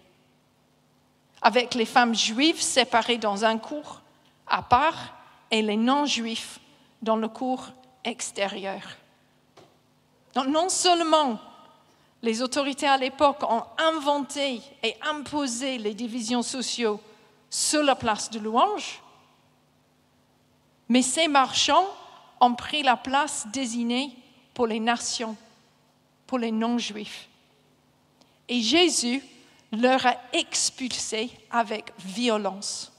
[1.41, 4.01] avec les femmes juives séparées dans un cours
[4.47, 5.13] à part
[5.51, 6.59] et les non-juifs
[7.01, 7.67] dans le cours
[8.03, 8.81] extérieur.
[10.33, 11.39] Donc non seulement
[12.21, 16.97] les autorités à l'époque ont inventé et imposé les divisions sociales
[17.49, 19.01] sur la place de louange,
[20.89, 21.87] mais ces marchands
[22.39, 24.11] ont pris la place désignée
[24.53, 25.35] pour les nations,
[26.25, 27.27] pour les non-juifs.
[28.47, 29.21] Et Jésus
[29.71, 32.91] leur a expulsés avec violence.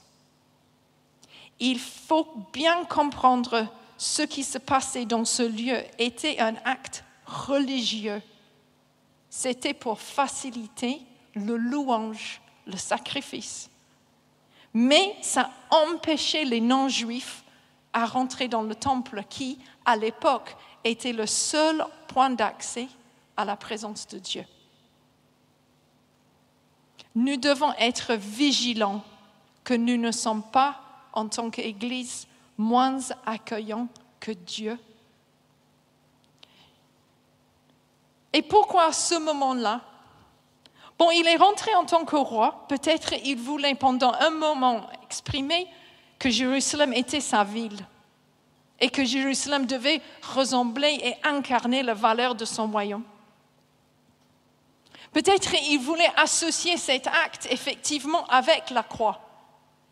[1.59, 8.21] Il faut bien comprendre ce qui se passait dans ce lieu était un acte religieux.
[9.29, 11.01] C'était pour faciliter
[11.33, 13.69] le louange, le sacrifice.
[14.73, 17.43] Mais ça empêchait les non-juifs
[17.93, 22.87] à rentrer dans le temple qui, à l'époque, était le seul point d'accès
[23.35, 24.45] à la présence de Dieu.
[27.15, 29.03] Nous devons être vigilants
[29.63, 30.79] que nous ne sommes pas,
[31.13, 33.87] en tant qu'Église, moins accueillants
[34.19, 34.77] que Dieu.
[38.31, 39.81] Et pourquoi à ce moment-là?
[40.97, 42.65] Bon, il est rentré en tant que roi.
[42.67, 45.67] Peut-être il voulait pendant un moment exprimer
[46.19, 47.79] que Jérusalem était sa ville
[48.79, 50.01] et que Jérusalem devait
[50.35, 53.03] ressembler et incarner la valeur de son royaume.
[55.11, 59.19] Peut-être il voulait associer cet acte effectivement avec la croix,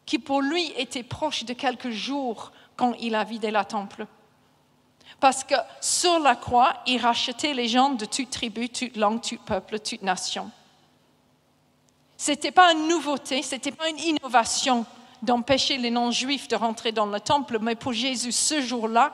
[0.05, 4.05] qui pour lui était proche de quelques jours quand il a vidé la temple.
[5.19, 9.39] Parce que sur la croix, il rachetait les gens de toute tribu, toute langue, tout
[9.43, 10.51] peuple, toute nation.
[12.15, 14.85] Ce n'était pas une nouveauté, ce n'était pas une innovation
[15.21, 19.13] d'empêcher les non-juifs de rentrer dans le temple, mais pour Jésus, ce jour-là,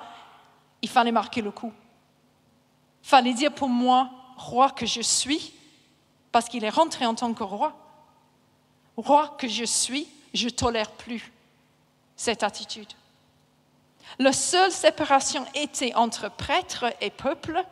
[0.82, 1.72] il fallait marquer le coup.
[3.04, 5.54] Il fallait dire pour moi, roi que je suis,
[6.32, 7.74] parce qu'il est rentré en tant que roi.
[8.98, 11.32] Roi que je suis, je tolère plus
[12.16, 12.92] cette attitude.
[14.20, 17.64] La seule séparation était entre prêtre et peuple,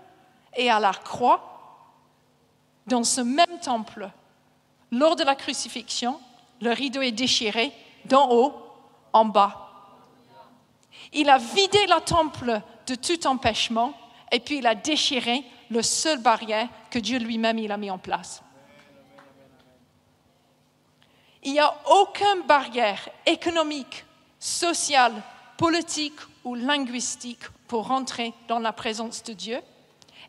[0.56, 1.52] et à la croix,
[2.88, 4.10] dans ce même temple,
[4.92, 6.20] lors de la crucifixion,
[6.62, 7.72] le rideau est déchiré
[8.06, 8.54] d'en haut
[9.14, 9.70] en bas.
[11.14, 13.94] Il a vidé le temple de tout empêchement
[14.32, 18.42] et puis il a déchiré le seul barrière que Dieu lui-même a mis en place.
[21.44, 24.06] Il n'y a aucune barrière économique,
[24.40, 25.14] sociale,
[25.58, 29.60] politique ou linguistique pour rentrer dans la présence de Dieu.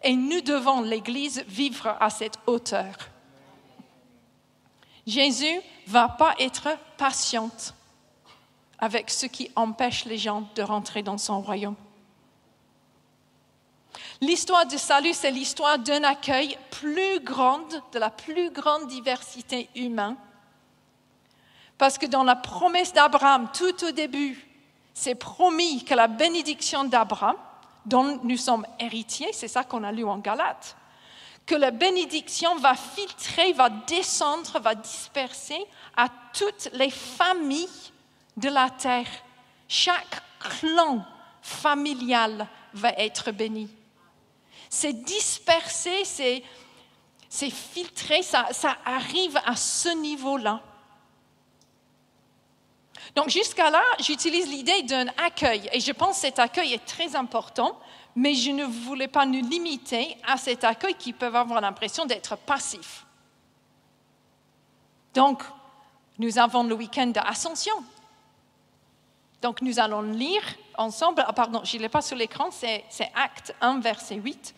[0.03, 3.12] Et nous devons, l'Église, vivre à cette hauteur.
[5.07, 7.75] Jésus ne va pas être patiente
[8.79, 11.77] avec ce qui empêche les gens de rentrer dans son royaume.
[14.21, 20.17] L'histoire du salut, c'est l'histoire d'un accueil plus grand, de la plus grande diversité humaine.
[21.77, 24.47] Parce que dans la promesse d'Abraham, tout au début,
[24.95, 27.37] c'est promis que la bénédiction d'Abraham,
[27.85, 30.77] dont nous sommes héritiers, c'est ça qu'on a lu en Galate,
[31.47, 35.61] que la bénédiction va filtrer, va descendre, va disperser
[35.97, 37.69] à toutes les familles
[38.37, 39.09] de la terre.
[39.69, 41.05] Chaque clan
[41.41, 43.69] familial va être béni.
[44.71, 46.05] C'est dispersé,
[47.29, 50.63] c'est filtré, ça, ça arrive à ce niveau-là.
[53.15, 57.15] Donc jusqu'à là, j'utilise l'idée d'un accueil et je pense que cet accueil est très
[57.15, 57.79] important
[58.15, 62.37] mais je ne voulais pas nous limiter à cet accueil qui peut avoir l'impression d'être
[62.37, 63.07] passif.
[65.15, 65.43] Donc,
[66.19, 67.75] nous avons le week-end d'Ascension.
[69.41, 70.43] Donc, nous allons lire
[70.79, 74.55] ensemble, ah, pardon, je ne l'ai pas sur l'écran, c'est, c'est Acte 1, verset 8.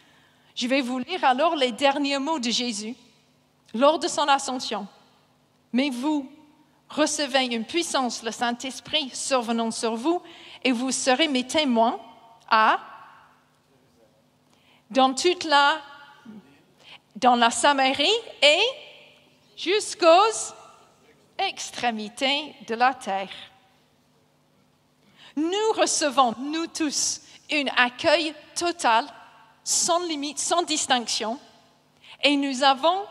[0.55, 2.95] Je vais vous lire alors les derniers mots de Jésus
[3.73, 4.87] lors de son ascension.
[5.73, 6.31] Mais vous
[6.89, 10.23] recevez une puissance, le Saint-Esprit survenant sur vous,
[10.63, 11.99] et vous serez mes témoins
[12.49, 12.79] à
[14.91, 15.81] dans toute la,
[17.17, 18.09] dans la Samarie
[18.43, 18.61] et
[19.57, 20.53] jusqu'aux
[21.39, 23.31] extrémités de la terre.
[25.37, 27.21] Nous recevons, nous tous,
[27.51, 29.07] un accueil total,
[29.65, 31.39] sans limite, sans distinction,
[32.23, 33.05] et nous avons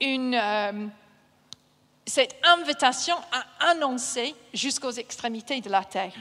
[0.00, 0.86] une, euh,
[2.06, 6.12] cette invitation à annoncer jusqu'aux extrémités de la terre.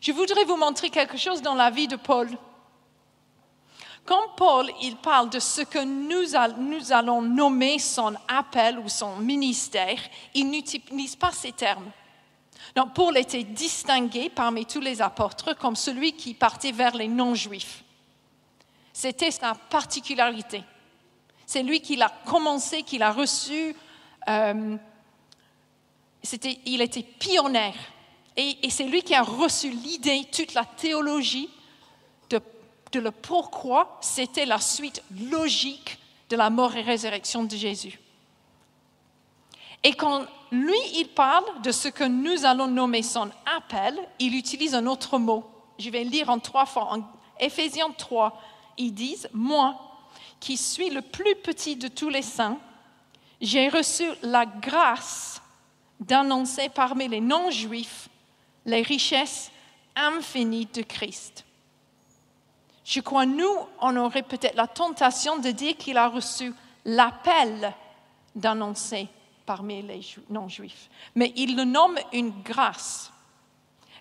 [0.00, 2.28] Je voudrais vous montrer quelque chose dans la vie de Paul.
[4.06, 9.98] Quand Paul il parle de ce que nous, allons nommer son appel ou son ministère,
[10.32, 11.90] il n'utilise pas ces termes.
[12.76, 17.82] Donc Paul était distingué parmi tous les apôtres comme celui qui partait vers les non-juifs.
[18.92, 20.62] C'était sa particularité.
[21.44, 23.74] C'est lui qui l'a commencé, qui l'a reçu.
[24.28, 24.76] Euh,
[26.64, 27.72] il était pionnier.
[28.36, 31.50] et c'est lui qui a reçu l'idée, toute la théologie
[33.00, 38.00] le pourquoi c'était la suite logique de la mort et résurrection de Jésus.
[39.82, 44.74] Et quand lui, il parle de ce que nous allons nommer son appel, il utilise
[44.74, 45.44] un autre mot.
[45.78, 46.92] Je vais lire en trois fois.
[46.92, 47.02] En
[47.38, 48.40] Éphésiens 3,
[48.78, 49.78] ils disent, moi,
[50.40, 52.58] qui suis le plus petit de tous les saints,
[53.40, 55.40] j'ai reçu la grâce
[56.00, 58.08] d'annoncer parmi les non-juifs
[58.66, 59.50] les richesses
[59.94, 61.45] infinies de Christ.
[62.86, 67.74] Je crois, nous, on aurait peut-être la tentation de dire qu'il a reçu l'appel
[68.36, 69.08] d'annoncer
[69.44, 73.12] parmi les non-juifs, mais il le nomme une grâce.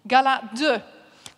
[0.05, 0.79] Galates 2,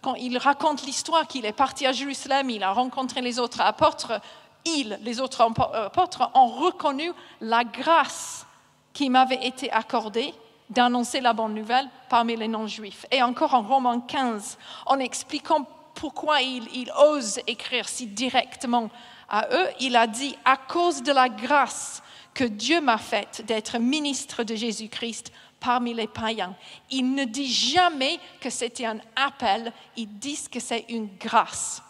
[0.02, 4.20] quand il raconte l'histoire qu'il est parti à Jérusalem, il a rencontré les autres apôtres,
[4.66, 8.46] ils, les autres apôtres, ont reconnu la grâce
[8.92, 10.34] qui m'avait été accordée
[10.70, 13.06] d'annoncer la bonne nouvelle parmi les non-juifs.
[13.10, 15.66] Et encore en Romains 15, en expliquant
[15.98, 18.90] pourquoi il, ose écrire si directement
[19.28, 23.80] à eux, il a dit, à cause de la grâce que Dieu m'a faite d'être
[23.80, 26.56] ministre de Jésus-Christ parmi les païens.
[26.92, 31.82] Il ne dit jamais que c'était un appel, il dit que c'est une grâce.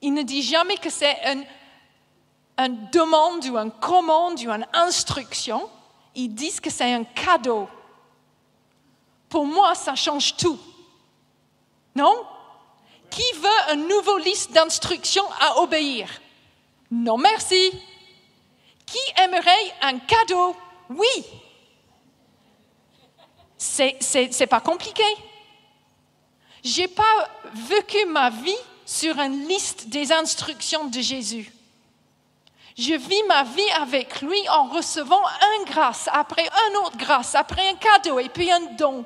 [0.00, 1.44] Il ne dit jamais que c'est une,
[2.56, 5.68] une demande ou une commande ou une instruction,
[6.14, 7.68] ils disent que c'est un cadeau.
[9.28, 10.58] Pour moi, ça change tout.
[11.94, 12.26] Non?
[13.10, 16.08] Qui veut une nouvelle liste d'instructions à obéir?
[16.90, 17.72] Non, merci.
[18.86, 20.56] Qui aimerait un cadeau?
[20.88, 21.24] Oui.
[23.56, 25.04] C'est pas compliqué.
[26.62, 31.52] J'ai pas vécu ma vie sur une liste des instructions de Jésus.
[32.76, 37.68] Je vis ma vie avec lui en recevant un grâce, après un autre grâce, après
[37.68, 39.04] un cadeau et puis un don.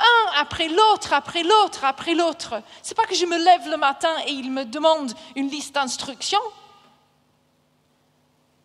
[0.00, 2.62] Un après l'autre, après l'autre, après l'autre.
[2.82, 6.40] C'est pas que je me lève le matin et il me demande une liste d'instructions.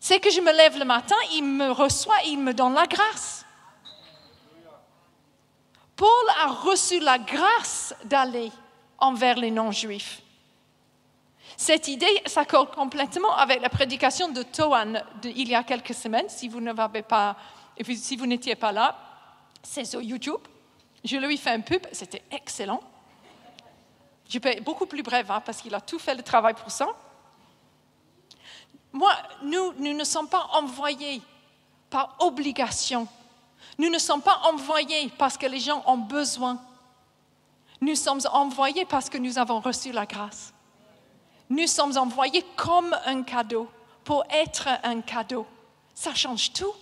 [0.00, 3.44] C'est que je me lève le matin, il me reçoit, il me donne la grâce.
[5.96, 6.08] Paul
[6.42, 8.52] a reçu la grâce d'aller
[8.98, 10.20] envers les non-juifs.
[11.56, 16.28] Cette idée s'accorde complètement avec la prédication de Toan il y a quelques semaines.
[16.28, 17.36] Si vous n'avez pas,
[17.94, 18.96] si vous n'étiez pas là,
[19.62, 20.40] c'est sur YouTube.
[21.06, 22.80] Je lui ai fait un pub, c'était excellent.
[24.28, 26.70] Je peux être beaucoup plus bref hein, parce qu'il a tout fait le travail pour
[26.70, 26.88] ça.
[28.92, 31.22] Moi, nous, nous ne sommes pas envoyés
[31.88, 33.06] par obligation.
[33.78, 36.60] Nous ne sommes pas envoyés parce que les gens ont besoin.
[37.80, 40.52] Nous sommes envoyés parce que nous avons reçu la grâce.
[41.48, 43.70] Nous sommes envoyés comme un cadeau,
[44.02, 45.46] pour être un cadeau.
[45.94, 46.72] Ça change tout.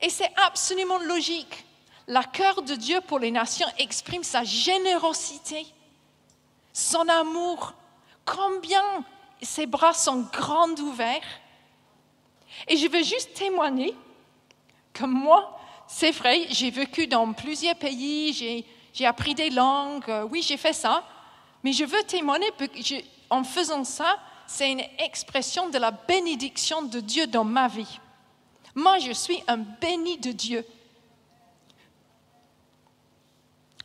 [0.00, 1.64] Et c'est absolument logique.
[2.06, 5.66] La cœur de Dieu pour les nations exprime sa générosité,
[6.72, 7.72] son amour,
[8.24, 9.04] combien
[9.40, 11.40] ses bras sont grands ouverts.
[12.68, 13.94] Et je veux juste témoigner
[14.92, 20.56] que moi, c'est vrai, j'ai vécu dans plusieurs pays, j'ai appris des langues, oui, j'ai
[20.56, 21.04] fait ça,
[21.62, 22.50] mais je veux témoigner,
[23.30, 27.98] en faisant ça, c'est une expression de la bénédiction de Dieu dans ma vie.
[28.74, 30.66] Moi, je suis un béni de Dieu.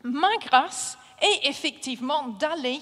[0.03, 2.79] Ma grâce est effectivement d'aller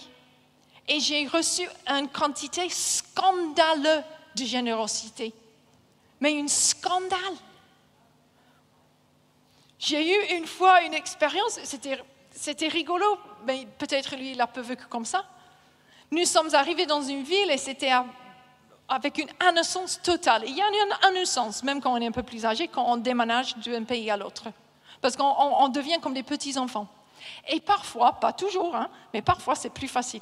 [0.88, 4.04] et j'ai reçu une quantité scandaleuse
[4.36, 5.34] de générosité.
[6.20, 7.20] Mais une scandale.
[9.80, 11.60] J'ai eu une fois une expérience,
[12.32, 13.06] c'était rigolo,
[13.46, 15.26] mais peut-être lui, il a peu vécu comme ça.
[16.10, 17.92] Nous sommes arrivés dans une ville et c'était
[18.88, 20.44] avec une innocence totale.
[20.48, 22.98] Il y a une innocence, même quand on est un peu plus âgé, quand on
[22.98, 24.46] déménage d'un pays à l'autre.
[25.02, 26.88] Parce qu'on devient comme des petits-enfants.
[27.50, 30.22] Et parfois, pas toujours, hein, mais parfois c'est plus facile.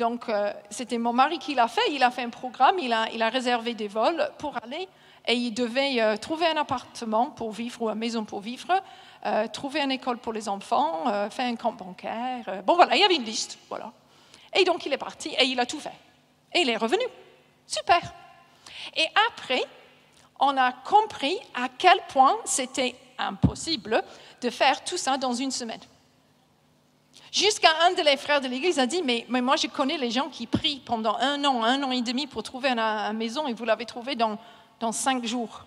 [0.00, 1.82] Donc, euh, c'était mon mari qui l'a fait.
[1.90, 4.88] Il a fait un programme, il a, réservé des vols pour aller
[5.26, 8.72] et il devait euh, trouver un appartement pour vivre ou une maison pour vivre
[9.26, 12.62] euh, trouver une école pour les enfants, faire un compte bancaire.
[12.64, 13.92] Bon, voilà, il y avait une liste, voilà.
[14.56, 15.92] Et donc, il est parti et il a tout fait.
[16.54, 17.04] Et il est revenu.
[17.66, 18.00] Super.
[18.96, 19.62] Et après,
[20.40, 22.94] on a compris à quel point c'était
[23.28, 24.02] impossible
[24.40, 25.80] de faire tout ça dans une semaine.
[27.32, 30.28] Jusqu'à un de les frères de l'Église a dit, mais, moi je connais les gens
[30.28, 33.64] qui prient pendant un an, un an et demi pour trouver une, maison et vous
[33.64, 34.38] l'avez trouvé dans,
[34.80, 35.64] dans cinq jours.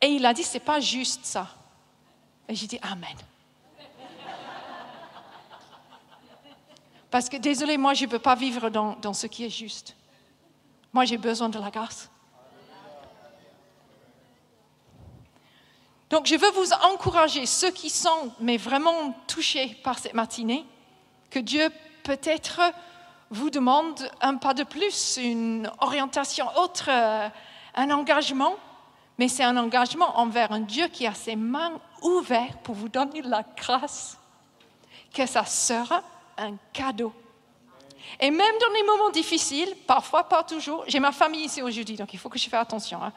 [0.00, 1.48] Et il a dit, c'est pas juste ça.
[2.48, 3.16] Et j'ai dit Amen.
[7.10, 9.94] Parce que désolé, moi, je ne peux pas vivre dans, dans ce qui est juste.
[10.94, 12.10] Moi, j'ai besoin de la grâce.
[16.12, 20.64] Donc, je veux vous encourager, ceux qui sont mais vraiment touchés par cette matinée,
[21.30, 21.70] que Dieu
[22.04, 22.60] peut-être
[23.30, 27.28] vous demande un pas de plus, une orientation autre, euh,
[27.74, 28.56] un engagement
[29.18, 33.22] mais c'est un engagement envers un Dieu qui a ses mains ouvertes pour vous donner
[33.22, 34.18] la grâce,
[35.14, 36.02] que ça sera
[36.36, 37.12] un cadeau.
[38.18, 42.12] Et même dans les moments difficiles, parfois, pas toujours, j'ai ma famille ici aujourd'hui, donc
[42.12, 43.02] il faut que je fasse attention.
[43.02, 43.12] Hein.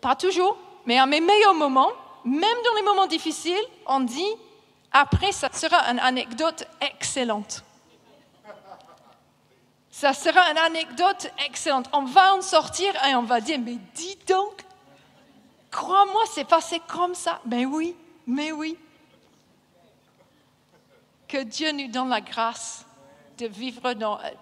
[0.00, 1.90] Pas toujours, mais à mes meilleurs moments,
[2.24, 4.34] même dans les moments difficiles, on dit,
[4.92, 7.62] après, ça sera une anecdote excellente.
[9.90, 11.88] Ça sera une anecdote excellente.
[11.92, 14.62] On va en sortir et on va dire, mais dis donc,
[15.70, 17.40] crois-moi, c'est passé comme ça.
[17.46, 18.78] Mais oui, mais oui.
[21.26, 22.84] Que Dieu nous donne la grâce
[23.38, 23.94] de vivre,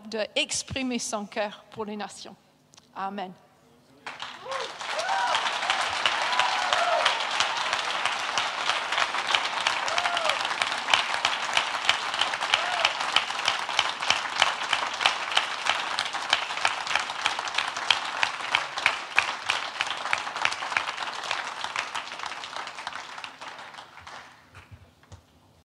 [0.06, 2.36] d'exprimer son cœur pour les nations.
[2.94, 3.32] Amen.